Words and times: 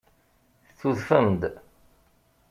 Tudfem-d. 0.79 1.41